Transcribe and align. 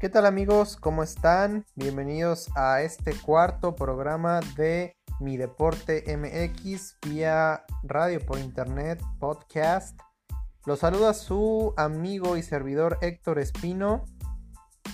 ¿Qué 0.00 0.08
tal 0.08 0.26
amigos? 0.26 0.76
¿Cómo 0.76 1.02
están? 1.02 1.64
Bienvenidos 1.74 2.50
a 2.54 2.82
este 2.82 3.12
cuarto 3.20 3.74
programa 3.74 4.38
de 4.56 4.96
Mi 5.18 5.36
Deporte 5.36 6.04
MX 6.16 6.98
vía 7.02 7.64
radio 7.82 8.24
por 8.24 8.38
internet, 8.38 9.02
podcast. 9.18 9.98
Los 10.66 10.78
saluda 10.78 11.14
su 11.14 11.74
amigo 11.76 12.36
y 12.36 12.44
servidor 12.44 12.98
Héctor 13.00 13.40
Espino. 13.40 14.04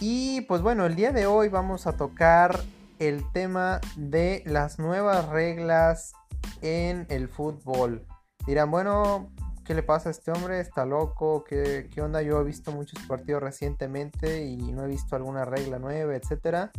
Y 0.00 0.40
pues 0.48 0.62
bueno, 0.62 0.86
el 0.86 0.96
día 0.96 1.12
de 1.12 1.27
hoy 1.27 1.50
vamos 1.50 1.86
a 1.86 1.98
tocar 1.98 2.59
el 2.98 3.30
tema 3.32 3.82
de 3.96 4.43
las 4.46 4.79
nuevas 4.79 5.29
reglas 5.29 6.14
en 6.62 7.07
el 7.11 7.29
fútbol. 7.29 8.07
Dirán, 8.46 8.71
bueno, 8.71 9.30
¿qué 9.64 9.75
le 9.75 9.82
pasa 9.82 10.11
a 10.11 10.13
este 10.13 10.31
hombre? 10.31 10.61
¿Está 10.61 10.85
loco? 10.85 11.45
¿Qué, 11.45 11.89
onda? 11.99 12.22
Yo 12.22 12.41
he 12.41 12.45
visto 12.45 12.71
muchos 12.72 13.03
partidos 13.07 13.43
recientemente 13.43 14.45
y 14.45 14.57
no 14.72 14.85
he 14.85 14.89
visto 14.89 15.17
alguna 15.17 15.45
regla 15.45 15.79
nueva, 15.79 16.14
etcétera. 16.14 16.71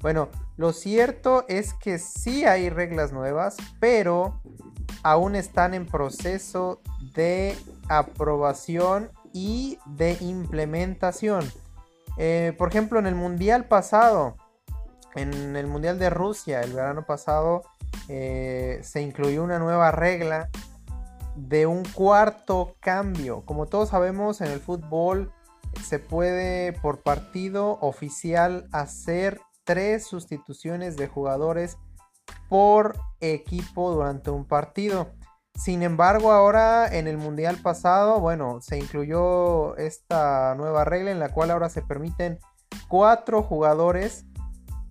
Bueno, 0.00 0.28
lo 0.56 0.72
cierto 0.72 1.44
es 1.48 1.72
que 1.74 1.98
sí 1.98 2.44
hay 2.44 2.68
reglas 2.68 3.12
nuevas, 3.12 3.56
pero 3.80 4.40
aún 5.02 5.34
están 5.34 5.72
en 5.72 5.86
proceso 5.86 6.80
de 7.14 7.56
aprobación 7.88 9.10
y 9.32 9.78
de 9.86 10.16
implementación. 10.20 11.50
Eh, 12.18 12.54
por 12.58 12.68
ejemplo, 12.68 12.98
en 12.98 13.06
el 13.06 13.14
Mundial 13.14 13.64
pasado, 13.64 14.36
en 15.14 15.56
el 15.56 15.66
Mundial 15.66 15.98
de 15.98 16.10
Rusia, 16.10 16.60
el 16.60 16.74
verano 16.74 17.06
pasado, 17.06 17.62
eh, 18.08 18.80
se 18.82 19.00
incluyó 19.00 19.42
una 19.42 19.58
nueva 19.58 19.90
regla 19.90 20.50
de 21.36 21.66
un 21.66 21.84
cuarto 21.84 22.76
cambio. 22.80 23.44
Como 23.44 23.66
todos 23.66 23.90
sabemos, 23.90 24.40
en 24.40 24.50
el 24.50 24.60
fútbol 24.60 25.32
se 25.82 25.98
puede 25.98 26.72
por 26.72 27.02
partido 27.02 27.78
oficial 27.80 28.68
hacer 28.72 29.40
tres 29.64 30.06
sustituciones 30.06 30.96
de 30.96 31.08
jugadores 31.08 31.78
por 32.48 32.96
equipo 33.20 33.90
durante 33.90 34.30
un 34.30 34.44
partido. 34.44 35.10
Sin 35.56 35.82
embargo, 35.82 36.32
ahora 36.32 36.86
en 36.86 37.06
el 37.06 37.16
Mundial 37.16 37.58
pasado, 37.62 38.20
bueno, 38.20 38.60
se 38.60 38.78
incluyó 38.78 39.76
esta 39.76 40.54
nueva 40.56 40.84
regla 40.84 41.10
en 41.10 41.20
la 41.20 41.30
cual 41.30 41.50
ahora 41.50 41.68
se 41.68 41.82
permiten 41.82 42.38
cuatro 42.88 43.42
jugadores, 43.42 44.26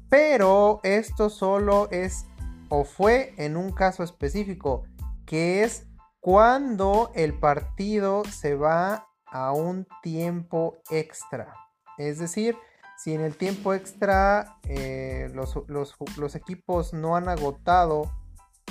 pero 0.10 0.80
esto 0.84 1.30
solo 1.30 1.90
es 1.92 2.26
o 2.70 2.86
fue 2.86 3.34
en 3.38 3.58
un 3.58 3.72
caso 3.72 4.04
específico, 4.04 4.84
que 5.26 5.64
es 5.64 5.86
cuando 6.24 7.12
el 7.16 7.38
partido 7.38 8.24
se 8.24 8.56
va 8.56 9.10
a 9.26 9.52
un 9.52 9.86
tiempo 10.02 10.78
extra. 10.90 11.54
Es 11.98 12.18
decir, 12.18 12.56
si 12.98 13.14
en 13.14 13.20
el 13.20 13.36
tiempo 13.36 13.74
extra 13.74 14.58
eh, 14.70 15.30
los, 15.34 16.36
equipos 16.36 16.94
no 16.94 17.18
han 17.18 17.28
agotado 17.28 18.10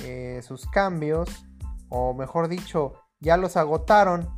eh, 0.02 0.40
sus 0.42 0.66
cambios, 0.66 1.28
o 1.90 2.14
mejor 2.14 2.48
dicho, 2.48 2.94
ya 3.20 3.36
los 3.36 3.58
agotaron, 3.58 4.30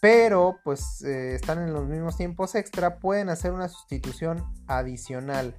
pero 0.00 0.60
pues 0.62 1.02
eh, 1.02 1.34
están 1.34 1.58
en 1.58 1.72
los 1.72 1.84
mismos 1.86 2.16
tiempos 2.16 2.54
extra, 2.54 3.00
pueden 3.00 3.28
hacer 3.28 3.50
una 3.50 3.68
sustitución 3.68 4.44
adicional. 4.68 5.56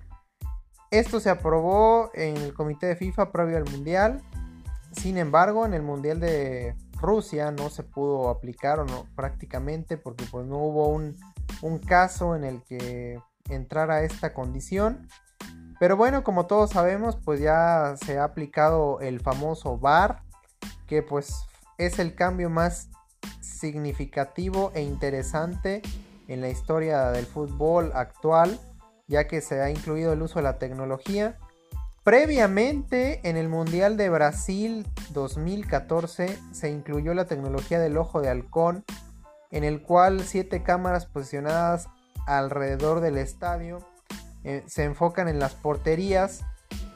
Esto 0.89 1.19
se 1.19 1.29
aprobó 1.29 2.11
en 2.13 2.38
el 2.38 2.53
comité 2.53 2.85
de 2.85 2.95
FIFA 2.95 3.33
previo 3.33 3.57
al 3.57 3.66
Mundial. 3.66 4.23
Sin 4.98 5.17
embargo, 5.17 5.66
en 5.66 5.73
el 5.73 5.84
Mundial 5.84 6.20
de 6.20 6.76
Rusia 7.00 7.52
no 7.52 7.70
se 7.70 7.84
pudo 7.84 8.30
aplicar 8.30 8.80
o 8.80 8.86
no, 8.86 9.06
prácticamente 9.16 9.98
porque 9.98 10.26
pues 10.30 10.45
no 10.45 10.58
hubo 10.58 10.90
un, 10.90 11.16
un 11.62 11.80
caso 11.80 12.36
en 12.36 12.44
el 12.44 12.64
que 12.64 13.20
entrara 13.50 14.03
esta 14.03 14.34
condición. 14.34 15.07
Pero 15.80 15.96
bueno, 15.96 16.24
como 16.24 16.47
todos 16.47 16.72
sabemos, 16.72 17.18
pues 17.24 17.40
ya 17.40 17.96
se 18.03 18.18
ha 18.18 18.24
aplicado 18.24 19.00
el 19.00 19.19
famoso 19.19 19.78
VAR, 19.78 20.24
que 20.88 21.03
pues 21.03 21.46
es 21.78 22.00
el 22.00 22.16
cambio 22.16 22.50
más 22.50 22.90
significativo 23.41 24.72
e 24.74 24.81
interesante 24.81 25.81
en 26.28 26.41
la 26.41 26.50
historia 26.50 27.12
del 27.12 27.25
fútbol 27.25 27.91
actual, 27.94 28.59
ya 29.07 29.28
que 29.28 29.41
se 29.41 29.62
ha 29.62 29.69
incluido 29.69 30.13
el 30.13 30.22
uso 30.22 30.40
de 30.40 30.44
la 30.44 30.57
tecnología. 30.57 31.38
Previamente, 32.07 33.19
en 33.28 33.35
el 33.35 33.50
Mundial 33.50 33.97
de 33.97 34.09
Brasil 34.09 34.88
2014, 35.12 36.40
se 36.53 36.69
incluyó 36.69 37.13
la 37.13 37.25
tecnología 37.25 37.79
del 37.79 37.97
ojo 37.97 38.22
de 38.22 38.29
halcón, 38.29 38.85
en 39.51 39.66
el 39.66 39.81
cual 39.81 40.22
siete 40.22 40.63
cámaras 40.63 41.06
posicionadas 41.06 41.90
alrededor 42.25 43.01
del 43.01 43.18
estadio 43.18 43.79
eh, 44.45 44.63
se 44.68 44.85
enfocan 44.85 45.28
en 45.28 45.38
las 45.38 45.56
porterías 45.56 46.45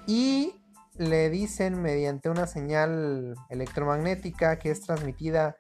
y 0.08 0.54
le 0.96 1.30
dicen 1.30 1.82
mediante 1.82 2.30
una 2.30 2.48
señal 2.48 3.36
electromagnética 3.50 4.60
que 4.60 4.72
es 4.72 4.80
transmitida 4.80 5.58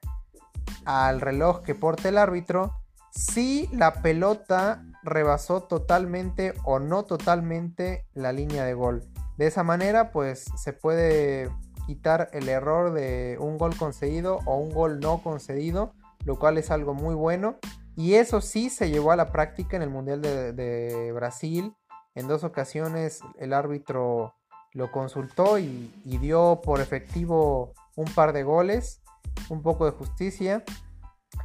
al 0.85 1.19
reloj 1.19 1.61
que 1.61 1.75
porta 1.75 2.07
el 2.07 2.17
árbitro 2.17 2.71
si 3.09 3.67
la 3.73 4.01
pelota 4.01 4.85
rebasó 5.03 5.63
totalmente 5.63 6.53
o 6.63 6.79
no 6.79 7.03
totalmente 7.03 8.05
la 8.13 8.31
línea 8.31 8.63
de 8.63 8.75
gol. 8.75 9.11
De 9.41 9.47
esa 9.47 9.63
manera 9.63 10.11
pues 10.11 10.45
se 10.55 10.71
puede 10.71 11.49
quitar 11.87 12.29
el 12.31 12.47
error 12.47 12.93
de 12.93 13.37
un 13.39 13.57
gol 13.57 13.75
concedido 13.75 14.37
o 14.45 14.57
un 14.57 14.69
gol 14.69 14.99
no 14.99 15.23
concedido, 15.23 15.95
lo 16.25 16.37
cual 16.37 16.59
es 16.59 16.69
algo 16.69 16.93
muy 16.93 17.15
bueno. 17.15 17.57
Y 17.95 18.13
eso 18.13 18.39
sí 18.39 18.69
se 18.69 18.91
llevó 18.91 19.11
a 19.11 19.15
la 19.15 19.31
práctica 19.31 19.75
en 19.75 19.81
el 19.81 19.89
Mundial 19.89 20.21
de, 20.21 21.11
Brasil. 21.15 21.75
En 22.13 22.27
dos 22.27 22.43
ocasiones 22.43 23.21
el 23.39 23.53
árbitro 23.53 24.35
lo 24.73 24.91
consultó 24.91 25.57
y, 25.57 25.91
dio 26.05 26.61
por 26.63 26.79
efectivo 26.79 27.73
un 27.95 28.13
par 28.13 28.33
de 28.33 28.43
goles, 28.43 29.01
un 29.49 29.63
poco 29.63 29.85
de 29.85 29.91
justicia. 29.93 30.63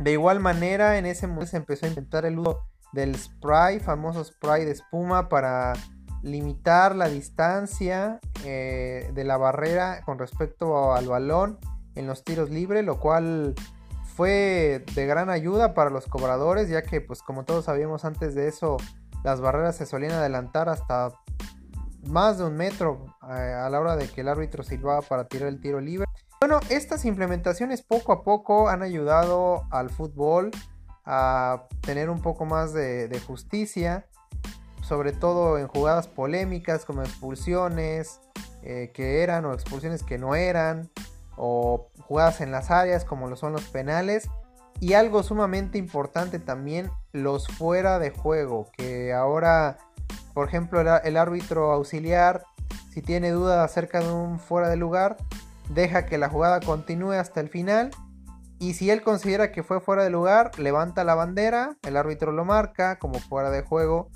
De 0.00 0.12
igual 0.12 0.40
manera, 0.40 0.98
en 0.98 1.06
ese 1.06 1.26
momento 1.26 1.46
se 1.46 1.56
empezó 1.56 1.86
a 1.86 1.88
intentar 1.88 2.26
el 2.26 2.40
uso 2.40 2.60
del 2.92 3.16
spray, 3.16 3.80
famoso 3.80 4.22
spray 4.22 4.66
de 4.66 4.72
espuma, 4.72 5.30
para 5.30 5.72
limitar 6.22 6.96
la 6.96 7.08
distancia 7.08 8.20
eh, 8.44 9.10
de 9.14 9.24
la 9.24 9.36
barrera 9.36 10.02
con 10.04 10.18
respecto 10.18 10.94
al 10.94 11.08
balón 11.08 11.58
en 11.94 12.06
los 12.06 12.24
tiros 12.24 12.50
libres, 12.50 12.84
lo 12.84 12.98
cual 12.98 13.54
fue 14.16 14.84
de 14.94 15.06
gran 15.06 15.30
ayuda 15.30 15.74
para 15.74 15.90
los 15.90 16.06
cobradores, 16.06 16.68
ya 16.68 16.82
que 16.82 17.00
pues 17.00 17.22
como 17.22 17.44
todos 17.44 17.66
sabíamos 17.66 18.04
antes 18.04 18.34
de 18.34 18.48
eso, 18.48 18.76
las 19.24 19.40
barreras 19.40 19.76
se 19.76 19.86
solían 19.86 20.12
adelantar 20.12 20.68
hasta 20.68 21.12
más 22.08 22.38
de 22.38 22.44
un 22.44 22.56
metro 22.56 23.06
eh, 23.28 23.52
a 23.52 23.68
la 23.68 23.80
hora 23.80 23.96
de 23.96 24.08
que 24.08 24.20
el 24.22 24.28
árbitro 24.28 24.62
silbaba 24.62 25.02
para 25.02 25.28
tirar 25.28 25.48
el 25.48 25.60
tiro 25.60 25.80
libre. 25.80 26.06
Bueno, 26.40 26.60
estas 26.68 27.04
implementaciones 27.04 27.82
poco 27.82 28.12
a 28.12 28.22
poco 28.22 28.68
han 28.68 28.82
ayudado 28.82 29.64
al 29.70 29.90
fútbol 29.90 30.50
a 31.04 31.66
tener 31.80 32.10
un 32.10 32.20
poco 32.20 32.44
más 32.44 32.72
de, 32.72 33.20
justicia, 33.26 34.06
sobre 34.86 35.12
todo 35.12 35.58
en 35.58 35.68
jugadas 35.68 36.08
polémicas 36.08 36.84
como 36.84 37.02
expulsiones 37.02 38.20
eh, 38.62 38.90
que 38.94 39.22
eran 39.22 39.44
o 39.44 39.52
expulsiones 39.52 40.02
que 40.02 40.18
no 40.18 40.34
eran, 40.34 40.90
o 41.36 41.88
jugadas 42.00 42.40
en 42.40 42.50
las 42.50 42.70
áreas 42.70 43.04
como 43.04 43.28
lo 43.28 43.36
son 43.36 43.52
los 43.52 43.64
penales. 43.64 44.28
Y 44.78 44.92
algo 44.92 45.22
sumamente 45.22 45.78
importante 45.78 46.38
también, 46.38 46.90
los 47.12 47.48
fuera 47.48 47.98
de 47.98 48.10
juego, 48.10 48.70
que 48.76 49.14
ahora 49.14 49.78
por 50.36 50.48
ejemplo, 50.48 50.82
el, 50.82 51.16
árbitro 51.16 51.72
auxiliar, 51.72 52.42
si 52.92 53.00
tiene 53.00 53.30
duda 53.30 53.64
acerca 53.64 54.00
de 54.00 54.12
un 54.12 54.38
fuera 54.38 54.68
de 54.68 54.76
lugar, 54.76 55.16
deja 55.70 56.04
que 56.04 56.18
la 56.18 56.28
jugada 56.28 56.60
continúe 56.60 57.12
hasta 57.12 57.40
el 57.40 57.48
final. 57.48 57.90
Y 58.58 58.74
si 58.74 58.90
él 58.90 59.02
considera 59.02 59.50
que 59.50 59.62
fue 59.62 59.80
fuera 59.80 60.04
de 60.04 60.10
lugar, 60.10 60.50
levanta 60.58 61.04
la 61.04 61.14
bandera, 61.14 61.78
el 61.84 61.96
árbitro 61.96 62.32
lo 62.32 62.44
marca 62.44 62.98
como 62.98 63.18
fuera 63.18 63.48
de 63.50 63.62
juego. 63.62 64.10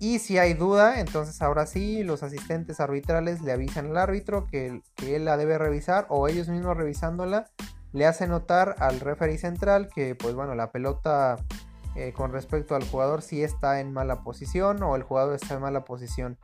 Y 0.00 0.20
si 0.20 0.38
hay 0.38 0.54
duda, 0.54 1.00
entonces 1.00 1.42
ahora 1.42 1.66
sí 1.66 2.04
los 2.04 2.22
asistentes 2.22 2.80
arbitrales 2.80 3.40
le 3.42 3.52
avisan 3.52 3.86
al 3.86 3.98
árbitro 3.98 4.46
que, 4.46 4.82
que 4.94 5.16
él 5.16 5.24
la 5.24 5.36
debe 5.36 5.58
revisar 5.58 6.06
o 6.08 6.28
ellos 6.28 6.48
mismos 6.48 6.76
revisándola 6.76 7.46
le 7.92 8.06
hacen 8.06 8.30
notar 8.30 8.76
al 8.78 9.00
referee 9.00 9.38
central 9.38 9.88
que 9.88 10.14
pues 10.14 10.34
bueno 10.34 10.54
la 10.54 10.70
pelota 10.70 11.36
eh, 11.96 12.12
con 12.12 12.32
respecto 12.32 12.76
al 12.76 12.84
jugador 12.88 13.22
si 13.22 13.42
está 13.42 13.80
en 13.80 13.92
mala 13.92 14.22
posición 14.22 14.82
o 14.82 14.94
el 14.94 15.02
jugador 15.02 15.34
está 15.34 15.54
en 15.54 15.62
mala 15.62 15.84
posición. 15.84 16.38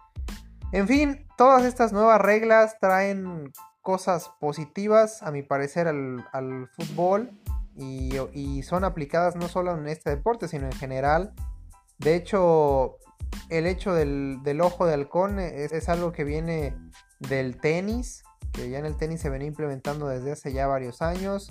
En 0.72 0.88
fin, 0.88 1.26
todas 1.36 1.64
estas 1.64 1.92
nuevas 1.92 2.20
reglas 2.20 2.78
traen 2.80 3.52
cosas 3.80 4.32
positivas 4.40 5.22
a 5.22 5.30
mi 5.30 5.42
parecer 5.42 5.86
al, 5.86 6.68
fútbol 6.74 7.30
y, 7.76 8.62
son 8.62 8.82
aplicadas 8.82 9.36
no 9.36 9.48
solo 9.48 9.76
en 9.76 9.86
este 9.86 10.10
deporte 10.10 10.48
sino 10.48 10.66
en 10.66 10.72
general. 10.72 11.34
De 11.98 12.16
hecho, 12.16 12.96
el 13.48 13.66
hecho 13.66 13.94
del, 13.94 14.60
ojo 14.60 14.86
de 14.86 14.94
halcón 14.94 15.38
es, 15.38 15.88
algo 15.88 16.12
que 16.12 16.24
viene 16.24 16.76
del 17.20 17.56
tenis, 17.56 18.22
que 18.52 18.70
ya 18.70 18.78
en 18.78 18.86
el 18.86 18.96
tenis 18.96 19.20
se 19.20 19.30
venía 19.30 19.48
implementando 19.48 20.08
desde 20.08 20.32
hace 20.32 20.52
ya 20.52 20.66
varios 20.66 21.02
años. 21.02 21.50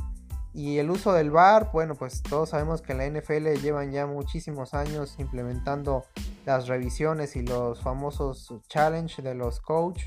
Y 0.56 0.78
el 0.78 0.92
uso 0.92 1.14
del 1.14 1.32
VAR, 1.32 1.72
bueno, 1.74 1.96
pues 1.96 2.22
todos 2.22 2.50
sabemos 2.50 2.84
que 2.84 2.92
en 2.92 2.98
la 3.00 3.08
NFL 3.10 3.60
llevan 3.62 3.92
ya 3.92 4.06
muchísimos 4.06 4.76
años 4.76 5.16
implementando 5.18 6.06
las 6.46 6.68
revisiones 6.68 7.36
y 7.36 7.42
los 7.42 7.82
famosos 7.82 8.54
challenge 8.68 9.24
de 9.24 9.34
los 9.34 9.60
coach. 9.60 10.04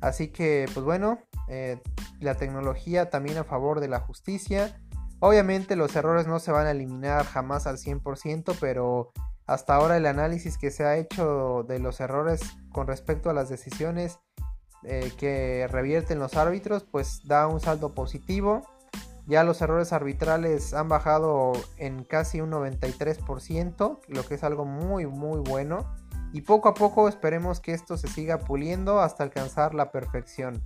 Así 0.00 0.28
que, 0.28 0.66
pues 0.72 0.84
bueno, 0.84 1.18
eh, 1.48 1.80
la 2.20 2.36
tecnología 2.36 3.10
también 3.10 3.38
a 3.38 3.44
favor 3.44 3.80
de 3.80 3.88
la 3.88 4.00
justicia. 4.00 4.80
Obviamente 5.18 5.76
los 5.76 5.94
errores 5.94 6.26
no 6.26 6.38
se 6.40 6.52
van 6.52 6.66
a 6.66 6.72
eliminar 6.72 7.24
jamás 7.24 7.66
al 7.66 7.78
100%, 7.78 8.56
pero 8.60 9.12
hasta 9.46 9.74
ahora 9.74 9.96
el 9.96 10.06
análisis 10.06 10.58
que 10.58 10.70
se 10.70 10.84
ha 10.84 10.96
hecho 10.96 11.64
de 11.68 11.78
los 11.78 12.00
errores 12.00 12.40
con 12.72 12.86
respecto 12.86 13.30
a 13.30 13.34
las 13.34 13.48
decisiones 13.48 14.20
eh, 14.84 15.12
que 15.16 15.68
revierten 15.70 16.18
los 16.18 16.36
árbitros, 16.36 16.84
pues 16.84 17.20
da 17.24 17.46
un 17.46 17.60
saldo 17.60 17.94
positivo. 17.94 18.62
Ya 19.26 19.44
los 19.44 19.62
errores 19.62 19.92
arbitrales 19.92 20.74
han 20.74 20.88
bajado 20.88 21.52
en 21.76 22.02
casi 22.02 22.40
un 22.40 22.50
93%, 22.50 24.00
lo 24.08 24.26
que 24.26 24.34
es 24.34 24.42
algo 24.42 24.64
muy 24.64 25.06
muy 25.06 25.38
bueno. 25.38 25.94
Y 26.32 26.40
poco 26.40 26.68
a 26.68 26.74
poco 26.74 27.08
esperemos 27.08 27.60
que 27.60 27.72
esto 27.72 27.96
se 27.96 28.08
siga 28.08 28.38
puliendo 28.38 29.00
hasta 29.00 29.22
alcanzar 29.22 29.74
la 29.74 29.92
perfección. 29.92 30.62